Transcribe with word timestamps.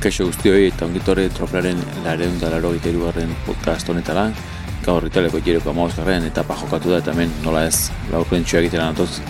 Kaixo 0.00 0.24
guztioi 0.24 0.70
eta 0.70 0.86
ongitorre 0.86 1.26
troplaren 1.36 1.76
lareun 2.06 2.38
da 2.40 2.48
laro 2.54 2.70
garren 2.80 3.34
podcast 3.44 3.88
honetara. 3.92 4.30
Gaur 4.80 5.04
italeko 5.04 5.40
jireko 5.44 5.70
amauz 5.74 5.92
garren 5.94 6.24
eta 6.24 6.42
jokatu 6.42 6.88
da 6.88 7.00
eta 7.02 7.12
hemen 7.12 7.28
nola 7.44 7.66
ez 7.66 7.90
laur 8.10 8.24
pentsua 8.24 8.60
egitera 8.60 8.86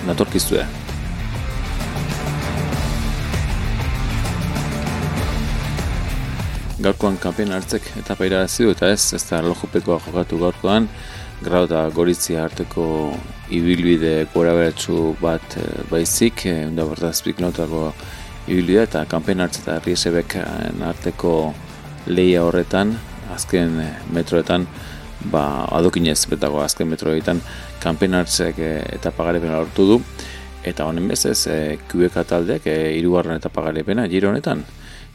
natorkiztu 0.07 0.55
da 0.55 0.67
Gaurkoan 6.79 7.19
kampean 7.19 7.51
hartzek 7.51 7.83
eta 7.99 8.15
paira 8.15 8.47
du 8.47 8.71
eta 8.71 8.93
ez, 8.93 9.13
ez 9.13 9.25
da 9.29 9.43
lojupekoa 9.43 9.99
jokatu 10.07 10.39
gaurkoan. 10.39 10.89
Grau 11.43 11.65
eta 11.65 11.89
goritzia 11.91 12.45
arteko 12.45 13.13
ibilbide 13.51 14.27
gora 14.33 14.55
bat 14.55 15.57
e, 15.57 15.67
baizik, 15.91 16.47
e, 16.47 16.71
da 16.71 16.85
bertazpik 16.85 17.41
notako 17.41 17.93
ibilbidea 18.51 18.87
eta 18.89 19.05
kanpen 19.07 19.41
hartze 19.41 19.63
eta 19.63 19.79
riesebek 19.85 20.37
arteko 20.87 21.35
lehia 22.11 22.43
horretan, 22.45 22.97
azken 23.35 23.79
eh, 23.83 23.93
metroetan, 24.15 24.67
ba, 25.31 25.67
adokinez 25.77 26.19
betago 26.31 26.63
azken 26.65 26.89
metroetan, 26.91 27.41
kanpen 27.83 28.17
hartzek 28.17 28.59
eta 28.97 29.13
pagarepen 29.17 29.53
lortu 29.55 29.87
du, 29.93 29.99
eta 30.65 30.85
honen 30.89 31.09
bezez, 31.09 31.39
e, 31.49 31.79
kubeka 31.91 32.25
taldeak, 32.29 32.67
e, 32.69 32.93
irugarren 32.99 33.39
eta 33.41 33.53
pagarepena, 33.53 34.07
giro 34.13 34.31
honetan, 34.33 34.65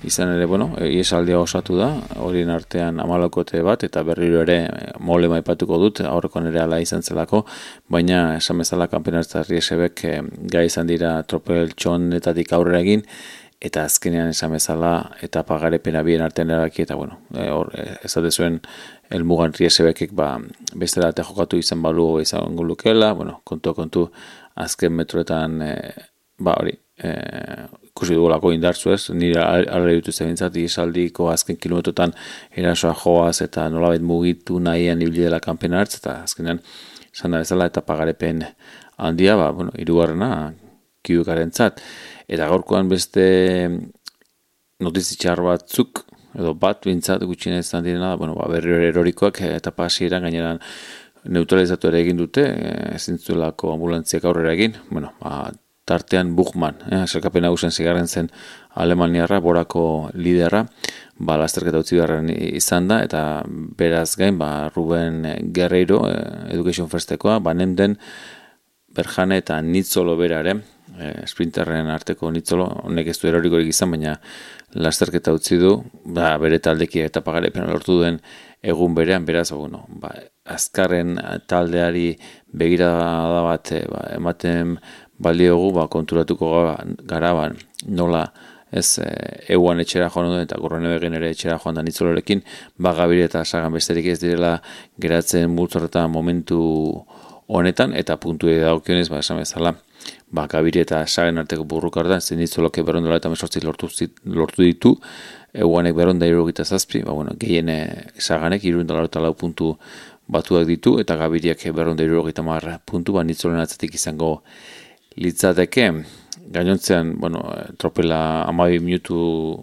izan 0.06 0.32
ere, 0.36 0.46
bueno, 0.46 0.70
iesaldia 0.82 1.40
osatu 1.42 1.78
da, 1.80 1.90
horien 2.22 2.52
artean 2.54 3.00
amalokote 3.02 3.62
bat, 3.66 3.84
eta 3.88 4.04
berriro 4.06 4.44
ere 4.46 4.58
eh, 4.66 4.92
mole 5.00 5.30
maipatuko 5.32 5.80
dut, 5.82 6.02
aurreko 6.06 6.44
nere 6.46 6.62
ala 6.64 6.80
izan 6.84 7.04
zelako, 7.04 7.44
baina 7.92 8.38
esan 8.38 8.62
bezala 8.62 8.88
kampenartza 8.92 9.44
riesebek 9.48 10.06
e, 10.06 10.14
gai 10.54 10.66
izan 10.70 10.88
dira 10.92 11.18
tropel 11.28 11.74
txonetatik 11.74 12.54
aurrera 12.54 12.84
egin, 12.86 13.06
eta 13.66 13.86
azkenean 13.90 14.30
esan 14.34 14.54
bezala, 14.54 14.94
eta 15.26 15.46
pagarepena 15.48 16.04
bien 16.06 16.22
artean 16.22 16.54
eraki, 16.54 16.86
eta 16.86 16.98
bueno, 17.00 17.20
e, 17.34 17.50
hor, 17.50 17.72
ez 17.76 18.14
da 18.14 18.32
zuen 18.32 18.60
elmugan 19.14 19.56
riesebekek, 19.58 20.14
ba, 20.14 20.36
beste 20.76 21.02
da 21.02 21.14
jokatu 21.24 21.58
izan 21.58 21.82
balu 21.82 22.20
izan 22.22 22.56
lukela, 22.56 23.14
bueno, 23.14 23.40
kontu, 23.44 23.74
kontu, 23.74 24.10
azken 24.56 24.94
metroetan, 24.96 25.62
ba, 26.40 26.56
hori, 26.60 26.76
ikusi 27.90 28.16
dugulako 28.16 28.52
indartzu 28.56 28.92
ez, 28.94 29.02
nire 29.16 29.42
arra 29.44 29.92
ditu 29.92 30.12
zebintzat, 30.12 30.56
izaldiko 30.60 31.30
azken 31.32 31.60
kilometrotan 31.60 32.14
erasoa 32.56 32.94
joaz 33.04 33.42
eta 33.44 33.68
nolabait 33.70 34.04
mugitu 34.04 34.60
nahian 34.60 35.02
ibili 35.04 35.26
dela 35.28 35.40
kanpen 35.44 35.76
hartz, 35.76 35.98
eta 36.00 36.22
azkenean 36.24 36.62
esan 37.14 37.36
da 37.36 37.44
bezala 37.44 37.70
eta 37.72 37.84
pagarepen 37.88 38.44
handia, 38.98 39.36
ba, 39.40 39.52
bueno, 39.52 39.72
irugarrena, 39.80 40.54
kiukaren 41.06 41.52
zat. 41.52 41.82
Eta 42.28 42.48
gaurkoan 42.50 42.90
beste 42.90 43.26
notizitxar 44.84 45.42
batzuk, 45.46 46.04
edo 46.36 46.54
bat 46.60 46.84
bintzat 46.84 47.24
gutxinez 47.24 47.64
izan 47.64 47.84
direna, 47.86 48.16
bueno, 48.20 48.36
ba, 48.36 48.48
berri 48.52 48.90
erorikoak 48.90 49.42
eta 49.48 49.72
pasieran 49.76 50.28
gaineran 50.28 50.60
neutralizatu 51.26 51.90
ere 51.90 52.02
egin 52.04 52.18
dute, 52.20 52.44
ezin 52.94 53.20
ambulantziak 53.40 54.26
aurrera 54.26 54.54
egin, 54.54 54.76
bueno, 54.92 55.14
ba, 55.22 55.52
tartean 55.86 56.36
Buchmann, 56.36 56.82
eh, 56.92 57.06
zelkapen 57.08 57.46
hausen 57.46 57.72
zigarren 57.72 58.08
zen 58.08 58.30
Alemaniarra, 58.74 59.40
borako 59.40 60.10
liderra, 60.14 60.66
ba, 61.18 61.38
lasterketa 61.38 61.80
utzi 61.84 62.00
beharren 62.00 62.32
izan 62.34 62.90
da, 62.90 63.02
eta 63.06 63.44
beraz 63.78 64.16
gain, 64.18 64.38
ba, 64.38 64.70
Ruben 64.76 65.22
Guerreiro, 65.54 66.02
eh, 66.10 66.54
Education 66.56 66.90
Firstekoa, 66.90 67.40
ba, 67.40 67.54
den 67.54 67.98
Berjane 68.96 69.38
eta 69.38 69.62
Nitzolo 69.62 70.16
berare, 70.16 70.56
eh, 70.98 71.24
sprinterren 71.28 71.88
arteko 71.92 72.32
Nitzolo, 72.32 72.66
honek 72.88 73.08
ez 73.08 73.20
du 73.20 73.28
erorikorik 73.28 73.68
izan, 73.68 73.92
baina 73.92 74.20
lasterketa 74.74 75.34
utzi 75.36 75.58
du, 75.60 75.78
ba, 76.06 76.38
bere 76.38 76.60
taldeki 76.60 77.04
eta 77.04 77.22
pagarepen 77.22 77.68
lortu 77.70 78.00
duen 78.00 78.22
egun 78.64 78.96
berean, 78.96 79.26
beraz, 79.26 79.52
ba, 79.52 79.58
bueno, 79.58 79.86
ba, 79.90 80.16
azkarren 80.46 81.18
taldeari 81.50 82.16
begirada 82.54 83.42
bat 83.46 83.72
eh, 83.74 83.86
ba, 83.90 84.06
ematen 84.16 84.78
baliogu 85.18 85.72
ba, 85.74 85.88
konturatuko 85.88 86.52
gara 87.10 87.34
ba, 87.34 87.50
nola 87.88 88.26
ez 88.76 89.00
e, 89.00 89.10
euan 89.56 89.80
etxera 89.80 90.10
joan 90.12 90.30
duen 90.30 90.44
eta 90.46 90.58
gurren 90.62 90.86
egin 90.90 91.16
ere 91.18 91.32
etxera 91.34 91.58
joan 91.64 91.78
da 91.78 91.84
nitzolorekin 91.86 92.44
ba, 92.78 92.94
gabire 92.98 93.26
eta 93.30 93.46
sagan 93.46 93.74
besterik 93.74 94.12
ez 94.14 94.20
direla 94.22 94.58
geratzen 95.02 95.50
multzorretan 95.56 96.12
momentu 96.12 96.60
honetan 97.48 97.94
eta 97.94 98.18
puntu 98.18 98.50
edo 98.52 98.66
daukionez 98.68 99.08
ba, 99.10 99.22
esan 99.24 99.42
bezala 99.42 99.76
ba, 100.30 100.46
gabire 100.52 100.84
eta 100.86 101.06
sagan 101.08 101.42
arteko 101.42 101.64
burruka 101.64 102.04
da 102.04 102.20
zen 102.20 102.42
nitzoloke 102.44 102.84
berrondola 102.84 103.22
eta 103.22 103.32
mesortzi 103.32 103.64
lortu, 103.64 103.90
lortu 104.26 104.66
ditu 104.66 104.96
euanek 105.56 105.96
berronda 105.96 106.28
irugita 106.28 106.66
zazpi 106.66 107.02
ba, 107.06 107.14
bueno, 107.14 107.38
gehien 107.40 107.72
saganek 108.20 108.66
irundola 108.66 109.08
eta 109.08 109.24
lau 109.24 109.34
puntu 109.34 109.76
batuak 110.28 110.66
ditu 110.68 110.98
eta 111.02 111.18
gabiriak 111.20 111.62
berronda 111.76 112.04
irugita 112.04 112.44
marra 112.44 112.80
puntu 112.86 113.14
ba, 113.14 113.24
nitzolen 113.24 113.62
atzatik 113.62 113.96
izango 113.96 114.42
litzateke, 115.16 115.92
gainontzean, 116.52 117.16
bueno, 117.20 117.42
tropela 117.78 118.44
amabi 118.44 118.80
minutu, 118.80 119.18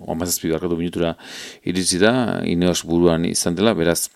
amazazpi 0.08 0.50
barkatu 0.50 0.78
minutura 0.78 1.12
iritsi 1.68 2.00
da, 2.00 2.40
ineos 2.48 2.82
buruan 2.88 3.26
izan 3.28 3.58
dela, 3.58 3.74
beraz, 3.76 4.08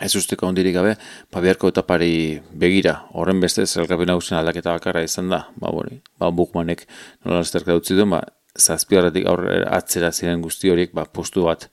ez 0.00 0.12
usteko 0.16 0.48
ondirik 0.48 0.74
gabe, 0.76 0.94
ba, 1.32 1.42
beharko 1.44 1.70
eta 1.72 1.84
pari 1.88 2.40
begira, 2.52 2.96
horren 3.12 3.40
beste, 3.40 3.66
zelkapen 3.66 4.12
hausen 4.12 4.38
aldaketa 4.38 4.74
bakarra 4.78 5.04
izan 5.04 5.30
da, 5.32 5.44
ba, 5.60 5.72
bori, 5.72 6.00
ba, 6.20 6.32
bukmanek 6.32 6.86
nola 7.24 7.44
azterka 7.44 7.76
dutzi 7.76 7.96
duen, 7.98 8.16
ba, 8.16 8.24
zazpiarratik 8.56 9.28
aurrera 9.28 9.68
atzera 9.76 10.12
ziren 10.12 10.40
guzti 10.44 10.72
horiek, 10.72 10.94
ba, 10.96 11.04
postu 11.04 11.44
bat 11.44 11.68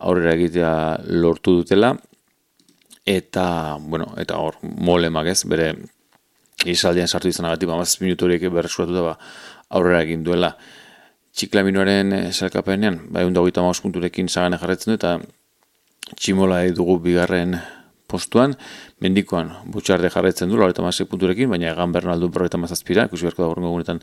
aurrera 0.00 0.34
egitea 0.38 0.74
lortu 1.20 1.60
dutela, 1.60 1.94
eta, 3.04 3.76
bueno, 3.80 4.12
eta 4.18 4.38
hor, 4.40 4.56
molemak 4.62 5.28
ez, 5.32 5.42
bere 5.48 5.74
izaldian 6.64 7.08
sartu 7.08 7.28
izan 7.28 7.48
agatik, 7.48 7.68
ba, 7.68 7.78
mazaz 7.80 8.00
minutu 8.00 8.26
horiek 8.26 8.48
berreskuratu 8.52 8.96
da, 8.96 9.04
ba, 9.10 9.14
aurrera 9.76 10.02
egin 10.06 10.24
duela. 10.24 10.54
Txiklaminoaren 11.34 12.14
zelkapenean, 12.32 13.00
eh, 13.00 13.12
ba, 13.12 13.24
egun 13.24 13.36
dagoita 13.36 13.64
maus 13.64 13.80
punturekin 13.84 14.28
zagane 14.28 14.60
jarretzen 14.60 14.94
du, 14.94 14.98
eta 15.00 15.18
tximola 16.14 16.62
dugu 16.76 16.98
bigarren 17.04 17.58
postuan, 18.08 18.52
mendikoan 19.02 19.50
butxarde 19.72 20.10
jarretzen 20.12 20.50
du, 20.50 20.58
laureta 20.60 20.84
mazaz 20.84 21.06
punturekin, 21.10 21.48
baina 21.50 21.70
egan 21.72 21.92
Bernaldu 21.92 22.28
berreta 22.32 22.60
mazazpira, 22.60 23.06
ikusi 23.08 23.26
berko 23.26 23.42
da 23.42 23.48
gorrengo 23.50 23.72
gunetan 23.74 24.00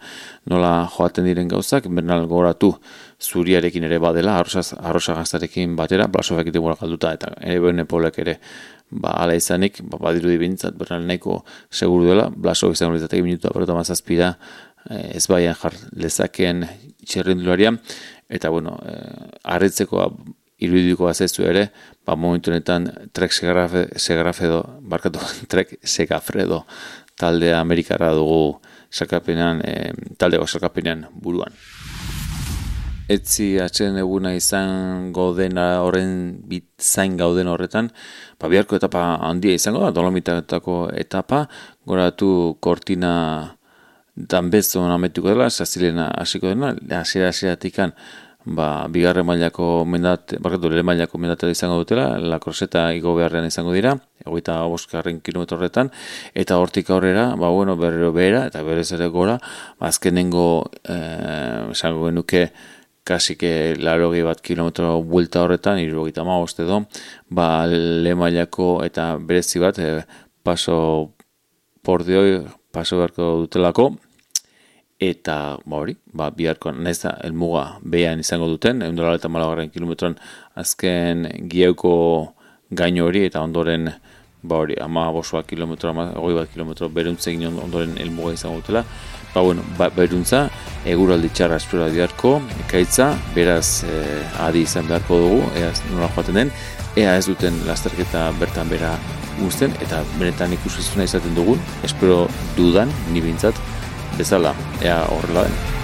nola 0.52 0.72
joaten 0.92 1.30
diren 1.30 1.48
gauzak, 1.52 1.88
Bernal 1.88 2.26
goratu 2.30 2.74
zuriarekin 3.22 3.86
ere 3.88 4.02
badela, 4.04 4.40
arrosa 4.42 5.16
gaztarekin 5.22 5.78
batera, 5.80 6.10
blasofak 6.12 6.52
ite 6.52 6.60
galduta, 6.60 7.14
eta 7.14 7.34
ere 7.42 7.60
bene 7.70 7.86
polek 7.86 8.20
ere 8.26 8.40
ba, 8.92 9.16
ala 9.24 9.36
izanik, 9.36 9.82
ba, 9.88 9.98
badiru 10.02 10.30
dibintzat, 10.32 10.76
bernal 10.78 11.08
nahiko 11.08 11.42
seguru 11.72 12.12
dela, 12.12 12.30
blaso 12.30 12.72
izan 12.72 12.92
hori 12.92 13.02
zatek 13.02 13.24
minutu 13.26 13.50
aperota 13.50 13.76
mazazpira, 13.78 14.36
eh, 14.90 15.18
ez 15.18 15.26
baian 15.32 15.56
jar 15.58 15.76
lezakeen 15.96 16.66
txerrindularia, 17.06 17.74
eta 18.32 18.50
bueno, 18.50 18.78
e, 18.88 18.96
arretzeko 19.44 20.06
irudiko 20.62 21.10
azestu 21.10 21.46
ere, 21.50 21.68
ba, 22.06 22.16
momentu 22.16 22.52
honetan 22.52 22.88
trek 23.16 23.34
segrafedo, 23.34 24.62
barkatu, 24.82 25.24
trek 25.52 25.78
segafredo 25.84 26.64
talde 27.20 27.52
amerikara 27.58 28.14
dugu 28.18 28.62
sakapenean, 28.90 29.62
e, 29.66 29.92
talde 30.18 30.40
sakapenean 30.48 31.08
buruan 31.14 31.52
etzi 33.10 33.60
atxen 33.62 33.98
eguna 33.98 34.34
izango 34.36 35.32
dena 35.38 35.82
horren 35.86 36.42
bit 36.48 36.68
zain 36.82 37.18
gauden 37.18 37.48
horretan, 37.48 37.90
ba, 38.40 38.50
biharko 38.52 38.78
etapa 38.78 39.18
handia 39.30 39.56
izango 39.58 39.84
da, 39.86 39.92
dolomitatako 39.96 40.90
etapa, 40.98 41.46
goratu 41.86 42.58
kortina 42.60 43.14
danbezo 44.16 44.84
nametuko 44.88 45.32
dela, 45.32 45.50
sazilena 45.50 46.12
hasiko 46.18 46.52
dena, 46.52 46.76
hasiera 47.00 47.30
hasieratik 47.30 47.80
ba, 48.46 48.88
bigarren 48.90 49.26
mailako 49.26 49.86
mendat, 49.86 50.36
barkatu, 50.42 50.70
lehen 50.70 50.86
mailako 50.86 51.20
mendatela 51.22 51.52
izango 51.54 51.78
dutela, 51.82 52.18
la 52.18 52.40
korseta 52.40 52.90
igo 52.98 53.14
beharrean 53.16 53.46
izango 53.46 53.74
dira, 53.74 53.96
egoita 54.26 54.58
boskarren 54.72 55.22
kilometro 55.22 55.58
horretan, 55.58 55.92
eta 56.34 56.58
hortik 56.58 56.90
aurrera, 56.90 57.32
ba, 57.38 57.50
bueno, 57.54 57.76
berrero 57.78 58.12
behera, 58.14 58.46
eta 58.50 58.64
berez 58.66 58.92
ere 58.98 59.08
gora, 59.14 59.38
ba, 59.80 59.88
azkenengo, 59.88 60.46
eh, 60.84 61.72
esango 61.72 62.08
genuke, 62.10 62.48
kasike 63.04 63.76
laro 63.80 64.12
bat 64.12 64.42
kilometro 64.42 65.02
buelta 65.02 65.42
horretan, 65.44 65.80
irugita 65.80 66.24
ma 66.24 66.38
edo, 66.44 66.86
ba, 67.30 67.66
lemailako 67.68 68.84
eta 68.86 69.18
berezi 69.18 69.60
bat, 69.60 69.80
e, 69.80 70.04
paso 70.44 71.14
por 71.82 72.04
dioi, 72.06 72.46
paso 72.72 72.98
beharko 72.98 73.42
dutelako, 73.46 73.98
eta 75.02 75.58
ba 75.66 75.78
hori, 75.82 75.96
ba, 76.14 76.30
biharko 76.30 76.72
nahiz 76.72 77.02
da, 77.02 77.18
elmuga 77.26 77.80
behan 77.82 78.20
izango 78.22 78.48
duten, 78.48 78.84
egun 78.86 79.00
eta 79.16 79.30
malagarren 79.30 79.72
kilometron 79.74 80.16
azken 80.56 81.26
gieuko 81.50 82.36
gaino 82.70 83.08
hori, 83.10 83.26
eta 83.26 83.42
ondoren, 83.42 83.90
ba 84.44 84.62
hori, 84.62 84.78
ama 84.80 85.12
bosua 85.12 85.42
kilometro, 85.44 85.90
ama 85.90 86.12
goi 86.14 86.36
bat 86.38 86.54
kilometro, 86.54 86.90
beruntzen 86.90 87.48
ondoren 87.50 87.98
elmuga 87.98 88.34
izango 88.38 88.62
dutela, 88.62 88.86
ba 89.34 89.42
bueno, 89.42 89.66
ba, 89.78 89.90
beruntza, 89.90 90.50
eguraldi 90.86 91.30
txarra 91.34 91.60
espero 91.62 91.88
diarko, 91.94 92.36
ekaitza, 92.66 93.12
beraz 93.36 93.84
e, 93.86 93.98
adi 94.42 94.64
izan 94.66 94.88
beharko 94.90 95.20
dugu, 95.24 95.42
ea 95.60 95.74
nola 95.92 96.10
joaten 96.16 96.40
den, 96.42 96.54
ea 96.98 97.18
ez 97.18 97.26
duten 97.30 97.60
lasterketa 97.68 98.30
bertan 98.40 98.72
bera 98.72 98.96
guzten, 99.40 99.76
eta 99.82 100.02
benetan 100.18 100.54
ikusizuna 100.58 101.06
izaten 101.10 101.38
dugun, 101.38 101.62
espero 101.88 102.26
dudan, 102.58 102.92
ni 103.14 103.22
bintzat, 103.22 103.62
bezala, 104.18 104.56
ea 104.82 105.04
horrela 105.14 105.46
den. 105.50 105.81